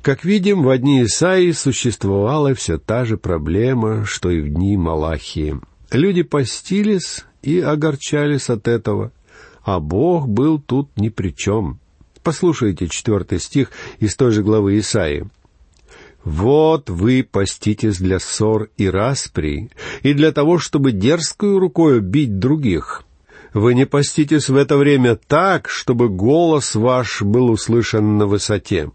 Как 0.02 0.24
видим, 0.24 0.62
в 0.62 0.78
дни 0.78 1.02
Исаии 1.02 1.52
существовала 1.52 2.54
все 2.54 2.78
та 2.78 3.04
же 3.04 3.16
проблема, 3.16 4.04
что 4.04 4.30
и 4.30 4.40
в 4.40 4.48
дни 4.48 4.76
Малахии. 4.76 5.60
Люди 5.90 6.22
постились 6.22 7.24
и 7.42 7.60
огорчались 7.60 8.48
от 8.48 8.68
этого, 8.68 9.12
а 9.62 9.80
Бог 9.80 10.28
был 10.28 10.60
тут 10.60 10.90
ни 10.96 11.08
при 11.08 11.34
чем. 11.34 11.80
Послушайте 12.22 12.88
четвертый 12.88 13.40
стих 13.40 13.70
из 14.00 14.14
той 14.14 14.32
же 14.32 14.42
главы 14.42 14.78
Исаии. 14.78 15.28
«Вот 16.24 16.90
вы 16.90 17.22
поститесь 17.22 17.98
для 17.98 18.18
ссор 18.18 18.68
и 18.76 18.88
распри, 18.88 19.70
и 20.02 20.12
для 20.12 20.32
того, 20.32 20.58
чтобы 20.58 20.92
дерзкую 20.92 21.58
рукою 21.58 22.02
бить 22.02 22.38
других. 22.38 23.04
Вы 23.54 23.74
не 23.74 23.86
поститесь 23.86 24.48
в 24.48 24.56
это 24.56 24.76
время 24.76 25.16
так, 25.16 25.68
чтобы 25.70 26.08
голос 26.08 26.74
ваш 26.74 27.22
был 27.22 27.50
услышан 27.50 28.18
на 28.18 28.26
высоте». 28.26 28.90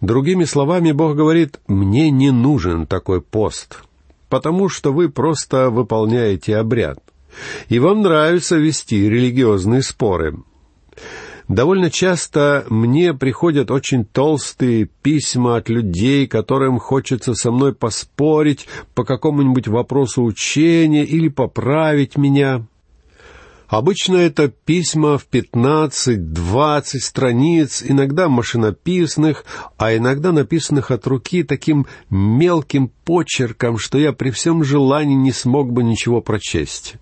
Другими 0.00 0.44
словами, 0.44 0.92
Бог 0.92 1.16
говорит, 1.16 1.60
«Мне 1.66 2.10
не 2.10 2.30
нужен 2.30 2.86
такой 2.86 3.20
пост, 3.20 3.82
потому 4.28 4.68
что 4.68 4.92
вы 4.92 5.08
просто 5.08 5.70
выполняете 5.70 6.56
обряд, 6.56 6.98
и 7.68 7.78
вам 7.78 8.02
нравится 8.02 8.56
вести 8.56 9.08
религиозные 9.08 9.82
споры». 9.82 10.36
Довольно 11.48 11.90
часто 11.90 12.64
мне 12.70 13.12
приходят 13.12 13.70
очень 13.70 14.06
толстые 14.06 14.88
письма 15.02 15.56
от 15.56 15.68
людей, 15.68 16.26
которым 16.26 16.78
хочется 16.78 17.34
со 17.34 17.50
мной 17.50 17.74
поспорить 17.74 18.66
по 18.94 19.04
какому-нибудь 19.04 19.68
вопросу 19.68 20.24
учения 20.24 21.04
или 21.04 21.28
поправить 21.28 22.16
меня. 22.16 22.66
Обычно 23.68 24.16
это 24.16 24.48
письма 24.48 25.16
в 25.16 25.24
пятнадцать-двадцать 25.24 27.02
страниц, 27.02 27.82
иногда 27.86 28.28
машинописных, 28.28 29.44
а 29.78 29.96
иногда 29.96 30.32
написанных 30.32 30.90
от 30.90 31.06
руки 31.06 31.42
таким 31.42 31.86
мелким 32.10 32.90
почерком, 33.04 33.78
что 33.78 33.98
я 33.98 34.12
при 34.12 34.30
всем 34.30 34.64
желании 34.64 35.14
не 35.14 35.32
смог 35.32 35.72
бы 35.72 35.82
ничего 35.82 36.20
прочесть. 36.20 36.94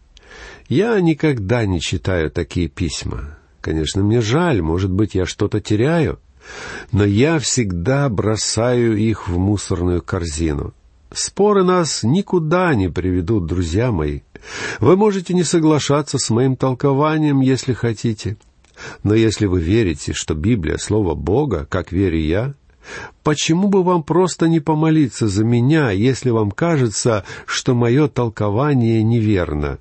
Я 0.68 1.00
никогда 1.00 1.66
не 1.66 1.80
читаю 1.80 2.30
такие 2.30 2.68
письма. 2.68 3.38
Конечно, 3.60 4.02
мне 4.02 4.20
жаль, 4.20 4.62
может 4.62 4.90
быть, 4.90 5.14
я 5.14 5.26
что-то 5.26 5.60
теряю, 5.60 6.18
но 6.92 7.04
я 7.04 7.38
всегда 7.38 8.08
бросаю 8.08 8.96
их 8.96 9.28
в 9.28 9.36
мусорную 9.36 10.00
корзину. 10.00 10.74
Споры 11.12 11.62
нас 11.62 12.02
никуда 12.02 12.74
не 12.74 12.88
приведут, 12.88 13.46
друзья 13.46 13.92
мои. 13.92 14.20
Вы 14.80 14.96
можете 14.96 15.34
не 15.34 15.44
соглашаться 15.44 16.18
с 16.18 16.30
моим 16.30 16.56
толкованием, 16.56 17.40
если 17.40 17.72
хотите. 17.72 18.36
Но 19.02 19.14
если 19.14 19.46
вы 19.46 19.60
верите, 19.60 20.12
что 20.12 20.34
Библия— 20.34 20.76
Слово 20.78 21.14
Бога, 21.14 21.66
как 21.68 21.92
верю 21.92 22.18
я, 22.18 22.54
почему 23.22 23.68
бы 23.68 23.82
вам 23.82 24.02
просто 24.02 24.48
не 24.48 24.60
помолиться 24.60 25.28
за 25.28 25.44
меня, 25.44 25.90
если 25.90 26.30
вам 26.30 26.50
кажется, 26.50 27.24
что 27.46 27.74
мое 27.74 28.08
толкование 28.08 29.02
неверно? 29.02 29.78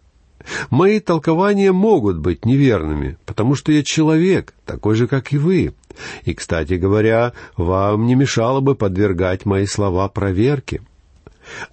Мои 0.70 1.00
толкования 1.00 1.72
могут 1.72 2.18
быть 2.18 2.46
неверными, 2.46 3.18
потому 3.26 3.56
что 3.56 3.72
я 3.72 3.84
человек, 3.84 4.54
такой 4.66 4.96
же, 4.96 5.08
как 5.08 5.34
и 5.34 5.38
вы. 5.38 5.74
И, 6.26 6.34
кстати 6.34 6.74
говоря, 6.74 7.34
вам 7.58 8.08
не 8.08 8.16
мешало 8.16 8.60
бы 8.60 8.76
подвергать 8.76 9.46
мои 9.46 9.66
слова 9.66 10.08
проверке. 10.08 10.82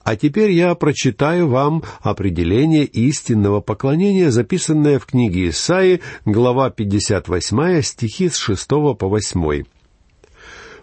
А 0.02 0.16
теперь 0.16 0.52
я 0.52 0.74
прочитаю 0.74 1.48
вам 1.48 1.82
определение 2.00 2.84
истинного 2.84 3.60
поклонения, 3.60 4.30
записанное 4.30 4.98
в 4.98 5.06
книге 5.06 5.50
Исаи, 5.50 6.00
глава 6.24 6.70
58, 6.70 7.82
стихи 7.82 8.28
с 8.28 8.36
6 8.36 8.68
по 8.68 9.08
8. 9.08 9.64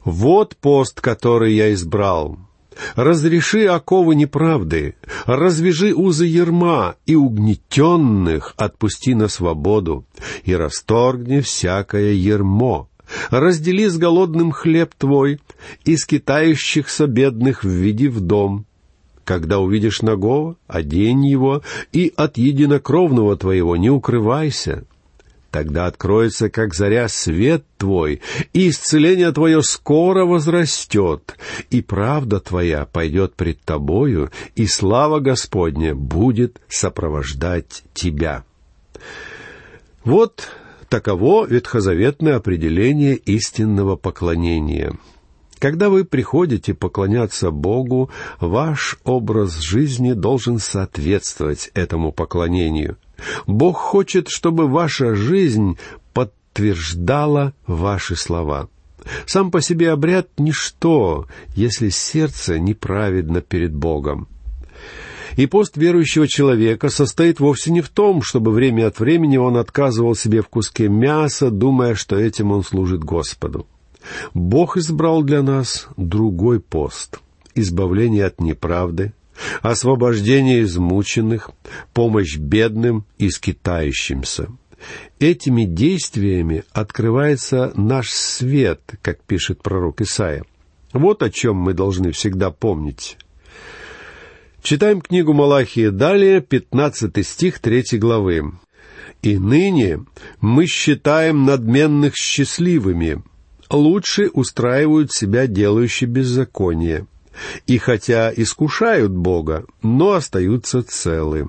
«Вот 0.03 0.55
пост, 0.57 1.01
который 1.01 1.53
я 1.55 1.73
избрал, 1.73 2.37
Разреши 2.95 3.65
оковы 3.65 4.15
неправды, 4.15 4.95
развяжи 5.25 5.93
узы 5.93 6.25
ерма, 6.25 6.95
и 7.05 7.15
угнетенных 7.15 8.53
отпусти 8.57 9.15
на 9.15 9.27
свободу, 9.27 10.05
и 10.43 10.53
расторгни 10.55 11.39
всякое 11.39 12.13
ермо. 12.13 12.89
Раздели 13.29 13.87
с 13.87 13.97
голодным 13.97 14.51
хлеб 14.51 14.93
твой, 14.97 15.39
и 15.85 15.95
скитающихся 15.95 17.07
бедных 17.07 17.63
введи 17.63 18.07
в 18.07 18.20
дом. 18.20 18.65
Когда 19.25 19.59
увидишь 19.59 20.03
нагого, 20.03 20.55
одень 20.68 21.25
его, 21.25 21.64
и 21.92 22.14
от 22.16 22.38
единокровного 22.38 23.35
твоего 23.35 23.75
не 23.75 23.90
укрывайся. 23.90 24.85
Тогда 25.50 25.88
откроется, 25.88 26.50
как 26.50 26.75
заря, 26.75 27.07
свет 27.07 27.64
твой, 27.77 28.22
и 28.53 28.70
исцеление 28.70 29.31
твое 29.31 29.64
скоро 29.64 30.25
возрастет, 30.25 31.38
и 31.72 31.81
правда 31.81 32.40
твоя 32.40 32.85
пойдет 32.85 33.35
пред 33.35 33.61
тобою, 33.61 34.31
и 34.55 34.68
слава 34.68 35.20
Господня 35.20 35.96
будет 35.96 36.61
сопровождать 36.68 37.83
тебя». 37.94 38.44
Вот 40.03 40.50
таково 40.88 41.48
ветхозаветное 41.48 42.35
определение 42.35 43.16
истинного 43.16 43.96
поклонения. 43.96 44.94
Когда 45.59 45.89
вы 45.89 46.03
приходите 46.03 46.74
поклоняться 46.74 47.51
Богу, 47.51 48.09
ваш 48.39 48.98
образ 49.03 49.59
жизни 49.59 50.13
должен 50.13 50.59
соответствовать 50.59 51.72
этому 51.74 52.11
поклонению. 52.11 52.98
Бог 53.48 53.77
хочет, 53.77 54.27
чтобы 54.27 54.68
ваша 54.68 55.15
жизнь 55.15 55.77
подтверждала 56.13 57.53
ваши 57.65 58.15
слова. 58.15 58.70
Сам 59.25 59.51
по 59.51 59.61
себе 59.61 59.91
обряд— 59.91 60.29
ничто, 60.37 61.27
если 61.55 61.89
сердце 61.89 62.59
неправедно 62.59 63.41
перед 63.41 63.74
Богом. 63.74 64.27
И 65.37 65.48
пост 65.48 65.75
верующего 65.77 66.27
человека 66.27 66.89
состоит 66.89 67.39
вовсе 67.39 67.72
не 67.72 67.81
в 67.81 67.89
том, 67.89 68.22
чтобы 68.22 68.51
время 68.51 68.87
от 68.87 69.00
времени 69.00 69.37
он 69.37 69.57
отказывал 69.57 70.15
себе 70.15 70.41
в 70.41 70.48
куске 70.48 70.87
мяса, 70.87 71.50
думая, 71.51 71.94
что 71.94 72.18
этим 72.18 72.51
он 72.51 72.63
служит 72.63 73.03
Господу. 73.03 73.68
Бог 74.33 74.77
избрал 74.77 75.24
для 75.24 75.41
нас 75.41 75.87
другой 75.98 76.59
пост— 76.59 77.20
избавление 77.55 78.25
от 78.25 78.39
неправды, 78.39 79.13
освобождение 79.61 80.61
измученных, 80.63 81.51
помощь 81.94 82.37
бедным 82.37 83.05
и 83.18 83.29
скитающимся. 83.29 84.50
Этими 85.20 85.65
действиями 85.65 86.63
открывается 86.74 87.72
наш 87.75 88.11
свет, 88.11 88.81
как 89.01 89.24
пишет 89.24 89.61
пророк 89.61 90.01
Исаия. 90.01 90.44
Вот 90.94 91.24
о 91.24 91.29
чем 91.29 91.57
мы 91.57 91.74
должны 91.74 92.11
всегда 92.11 92.51
помнить. 92.51 93.18
Читаем 94.61 95.01
книгу 95.01 95.33
Малахии 95.33 95.89
далее, 95.89 96.41
15 96.41 97.25
стих 97.25 97.59
3 97.59 98.00
главы. 98.00 98.53
«И 99.22 99.37
ныне 99.37 100.05
мы 100.41 100.68
считаем 100.68 101.46
надменных 101.46 102.15
счастливыми, 102.15 103.24
лучше 103.69 104.29
устраивают 104.33 105.11
себя 105.11 105.47
делающие 105.47 106.09
беззаконие, 106.09 107.07
и 107.67 107.77
хотя 107.77 108.31
искушают 108.35 109.11
Бога, 109.11 109.65
но 109.81 110.13
остаются 110.13 110.83
целы. 110.83 111.47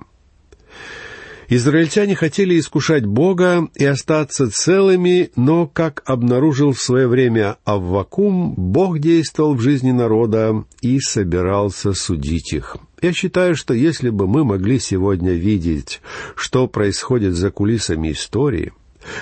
Израильтяне 1.49 2.17
хотели 2.17 2.59
искушать 2.59 3.07
Бога 3.07 3.69
и 3.77 3.85
остаться 3.85 4.51
целыми, 4.51 5.31
но, 5.37 5.69
как 5.69 6.03
обнаружил 6.05 6.73
в 6.73 6.83
свое 6.83 7.07
время 7.07 7.59
Аввакум, 7.65 8.55
Бог 8.57 8.99
действовал 8.99 9.55
в 9.55 9.61
жизни 9.61 9.93
народа 9.93 10.65
и 10.81 10.99
собирался 10.99 11.93
судить 11.93 12.53
их. 12.53 12.77
Я 13.01 13.13
считаю, 13.13 13.55
что 13.55 13.75
если 13.75 14.11
бы 14.11 14.27
мы 14.27 14.45
могли 14.45 14.81
сегодня 14.81 15.35
видеть, 15.35 16.01
что 16.35 16.67
происходит 16.67 17.35
за 17.35 17.53
кулисами 17.53 18.11
истории, 18.11 18.73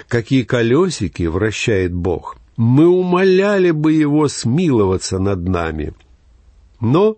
какие 0.08 0.44
колесики 0.44 1.24
вращает 1.24 1.92
Бог, 1.92 2.38
мы 2.56 2.86
умоляли 2.86 3.70
бы 3.70 3.92
Его 3.92 4.28
смиловаться 4.28 5.18
над 5.18 5.48
нами. 5.48 5.94
Но 6.80 7.16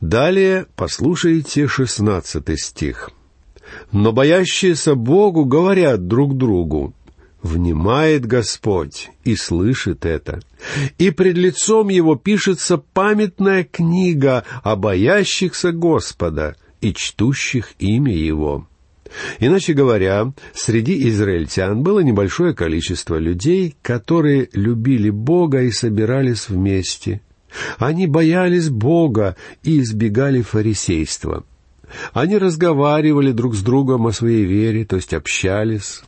далее 0.00 0.66
послушайте 0.76 1.66
шестнадцатый 1.66 2.58
стих. 2.58 3.10
«Но 3.92 4.12
боящиеся 4.12 4.94
Богу 4.94 5.46
говорят 5.46 6.06
друг 6.06 6.36
другу, 6.36 6.94
Внимает 7.44 8.24
Господь 8.24 9.10
и 9.24 9.36
слышит 9.36 10.06
это. 10.06 10.40
И 10.96 11.10
пред 11.10 11.36
лицом 11.36 11.90
Его 11.90 12.16
пишется 12.16 12.78
памятная 12.78 13.64
книга 13.64 14.44
о 14.62 14.76
боящихся 14.76 15.70
Господа 15.70 16.56
и 16.80 16.94
чтущих 16.94 17.74
имя 17.78 18.16
Его. 18.16 18.66
Иначе 19.40 19.72
говоря, 19.72 20.32
среди 20.54 21.08
израильтян 21.08 21.82
было 21.82 22.00
небольшое 22.00 22.54
количество 22.54 23.16
людей, 23.16 23.76
которые 23.82 24.48
любили 24.52 25.10
Бога 25.10 25.62
и 25.62 25.70
собирались 25.70 26.48
вместе. 26.48 27.20
Они 27.78 28.06
боялись 28.06 28.68
Бога 28.68 29.36
и 29.62 29.80
избегали 29.80 30.42
фарисейства. 30.42 31.44
Они 32.12 32.38
разговаривали 32.38 33.32
друг 33.32 33.54
с 33.54 33.62
другом 33.62 34.06
о 34.06 34.12
своей 34.12 34.44
вере, 34.44 34.84
то 34.84 34.96
есть 34.96 35.14
общались. 35.14 36.02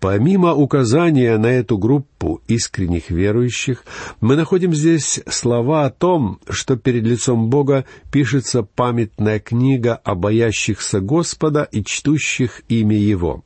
Помимо 0.00 0.54
указания 0.54 1.38
на 1.38 1.46
эту 1.46 1.78
группу 1.78 2.42
искренних 2.46 3.10
верующих, 3.10 3.84
мы 4.20 4.36
находим 4.36 4.74
здесь 4.74 5.20
слова 5.28 5.86
о 5.86 5.90
том, 5.90 6.40
что 6.48 6.76
перед 6.76 7.04
лицом 7.04 7.48
Бога 7.48 7.84
пишется 8.12 8.62
памятная 8.62 9.40
книга 9.40 9.94
о 9.94 10.14
боящихся 10.14 11.00
Господа 11.00 11.68
и 11.70 11.82
чтущих 11.82 12.62
имя 12.68 12.98
Его. 12.98 13.44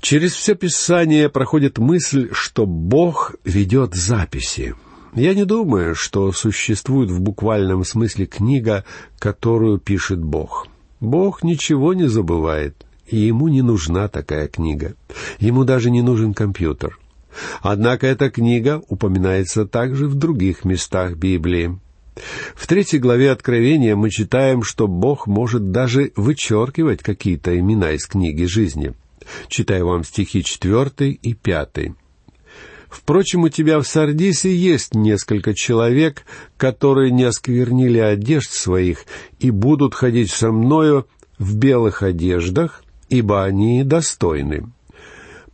Через 0.00 0.32
все 0.32 0.54
Писание 0.54 1.28
проходит 1.28 1.78
мысль, 1.78 2.30
что 2.32 2.66
Бог 2.66 3.36
ведет 3.44 3.94
записи. 3.94 4.74
Я 5.14 5.34
не 5.34 5.44
думаю, 5.44 5.94
что 5.94 6.32
существует 6.32 7.10
в 7.10 7.20
буквальном 7.20 7.84
смысле 7.84 8.26
книга, 8.26 8.84
которую 9.18 9.78
пишет 9.78 10.20
Бог. 10.20 10.66
Бог 11.00 11.44
ничего 11.44 11.92
не 11.92 12.08
забывает, 12.08 12.86
и 13.12 13.18
ему 13.18 13.48
не 13.48 13.62
нужна 13.62 14.08
такая 14.08 14.48
книга. 14.48 14.94
Ему 15.38 15.64
даже 15.64 15.90
не 15.90 16.02
нужен 16.02 16.32
компьютер. 16.32 16.98
Однако 17.60 18.06
эта 18.06 18.30
книга 18.30 18.82
упоминается 18.88 19.66
также 19.66 20.08
в 20.08 20.14
других 20.14 20.64
местах 20.64 21.16
Библии. 21.16 21.78
В 22.54 22.66
третьей 22.66 22.98
главе 22.98 23.30
Откровения 23.30 23.96
мы 23.96 24.10
читаем, 24.10 24.62
что 24.62 24.86
Бог 24.88 25.26
может 25.26 25.70
даже 25.70 26.12
вычеркивать 26.16 27.02
какие-то 27.02 27.58
имена 27.58 27.92
из 27.92 28.06
книги 28.06 28.44
жизни. 28.44 28.94
Читаю 29.48 29.88
вам 29.88 30.04
стихи 30.04 30.42
четвертый 30.42 31.12
и 31.12 31.34
пятый. 31.34 31.94
Впрочем, 32.88 33.44
у 33.44 33.48
тебя 33.48 33.78
в 33.78 33.86
Сардисе 33.86 34.54
есть 34.54 34.94
несколько 34.94 35.54
человек, 35.54 36.24
которые 36.58 37.10
не 37.10 37.24
осквернили 37.24 37.98
одежд 37.98 38.50
своих 38.50 39.04
и 39.38 39.50
будут 39.50 39.94
ходить 39.94 40.30
со 40.30 40.52
мною 40.52 41.06
в 41.38 41.56
белых 41.56 42.02
одеждах, 42.02 42.81
ибо 43.12 43.44
они 43.44 43.84
достойны. 43.84 44.64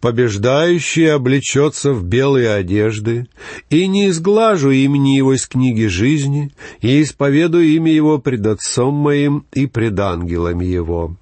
Побеждающий 0.00 1.12
облечется 1.12 1.92
в 1.92 2.04
белые 2.04 2.50
одежды, 2.50 3.26
и 3.68 3.88
не 3.88 4.10
изглажу 4.10 4.70
имени 4.70 5.16
его 5.16 5.34
из 5.34 5.48
книги 5.48 5.86
жизни, 5.86 6.52
и 6.80 7.02
исповедую 7.02 7.66
имя 7.66 7.92
его 7.92 8.18
пред 8.18 8.46
отцом 8.46 8.94
моим 8.94 9.44
и 9.52 9.66
пред 9.66 9.98
ангелами 9.98 10.64
его. 10.64 11.16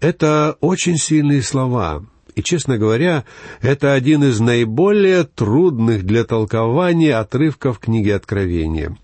Это 0.00 0.56
очень 0.60 0.96
сильные 0.96 1.42
слова, 1.42 2.02
и, 2.34 2.42
честно 2.42 2.78
говоря, 2.78 3.24
это 3.60 3.92
один 3.92 4.24
из 4.24 4.40
наиболее 4.40 5.24
трудных 5.24 6.04
для 6.04 6.24
толкования 6.24 7.16
отрывков 7.16 7.78
книги 7.78 8.08
Откровения. 8.08 8.96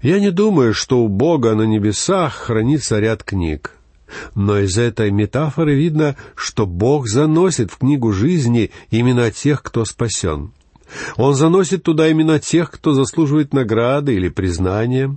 Я 0.00 0.20
не 0.20 0.30
думаю, 0.30 0.72
что 0.72 1.00
у 1.00 1.08
Бога 1.08 1.54
на 1.54 1.64
небесах 1.64 2.32
хранится 2.34 2.98
ряд 2.98 3.24
книг. 3.24 3.77
Но 4.34 4.58
из 4.58 4.78
этой 4.78 5.10
метафоры 5.10 5.74
видно, 5.74 6.16
что 6.34 6.66
Бог 6.66 7.08
заносит 7.08 7.70
в 7.70 7.78
книгу 7.78 8.12
жизни 8.12 8.70
именно 8.90 9.30
тех, 9.30 9.62
кто 9.62 9.84
спасен. 9.84 10.52
Он 11.16 11.34
заносит 11.34 11.82
туда 11.82 12.08
именно 12.08 12.38
тех, 12.38 12.70
кто 12.70 12.92
заслуживает 12.92 13.52
награды 13.52 14.14
или 14.14 14.28
признания. 14.28 15.16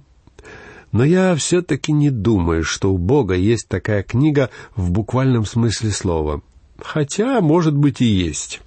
Но 0.91 1.05
я 1.05 1.35
все-таки 1.35 1.93
не 1.93 2.09
думаю, 2.09 2.63
что 2.63 2.93
у 2.93 2.97
Бога 2.97 3.35
есть 3.35 3.67
такая 3.69 4.03
книга 4.03 4.49
в 4.75 4.91
буквальном 4.91 5.45
смысле 5.45 5.91
слова. 5.91 6.41
Хотя, 6.77 7.39
может 7.39 7.75
быть, 7.75 8.01
и 8.01 8.05
есть. 8.05 8.61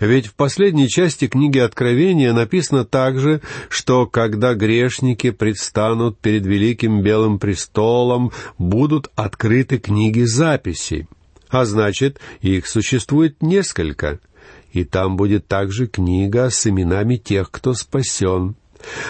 Ведь 0.00 0.26
в 0.26 0.34
последней 0.34 0.88
части 0.88 1.28
книги 1.28 1.58
Откровения 1.58 2.32
написано 2.32 2.84
также, 2.84 3.40
что 3.68 4.06
когда 4.06 4.54
грешники 4.54 5.30
предстанут 5.30 6.18
перед 6.18 6.46
великим 6.46 7.02
белым 7.02 7.38
престолом, 7.38 8.32
будут 8.58 9.10
открыты 9.14 9.78
книги 9.78 10.22
записей. 10.22 11.06
А 11.48 11.64
значит, 11.64 12.18
их 12.40 12.66
существует 12.66 13.42
несколько. 13.42 14.20
И 14.72 14.84
там 14.84 15.16
будет 15.16 15.46
также 15.46 15.86
книга 15.86 16.48
с 16.48 16.66
именами 16.66 17.16
тех, 17.16 17.50
кто 17.50 17.74
спасен. 17.74 18.56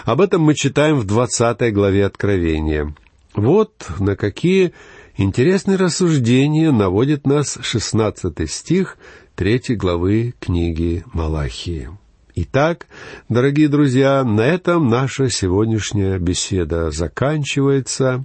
Об 0.05 0.20
этом 0.20 0.42
мы 0.42 0.55
читаем 0.55 0.98
в 0.98 1.05
двадцатой 1.05 1.70
главе 1.70 2.05
Откровения. 2.05 2.94
Вот 3.35 3.87
на 3.98 4.16
какие 4.16 4.72
интересные 5.16 5.77
рассуждения 5.77 6.72
наводит 6.72 7.27
нас 7.27 7.59
шестнадцатый 7.62 8.48
стих 8.48 8.98
третьей 9.35 9.77
главы 9.77 10.35
книги 10.40 11.05
Малахии. 11.12 11.90
Итак, 12.35 12.87
дорогие 13.29 13.68
друзья, 13.68 14.25
на 14.25 14.42
этом 14.42 14.88
наша 14.88 15.29
сегодняшняя 15.29 16.18
беседа 16.18 16.90
заканчивается. 16.90 18.25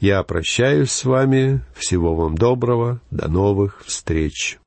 Я 0.00 0.22
прощаюсь 0.22 0.92
с 0.92 1.04
вами. 1.04 1.62
Всего 1.74 2.14
вам 2.14 2.36
доброго. 2.36 3.00
До 3.10 3.28
новых 3.28 3.82
встреч. 3.84 4.58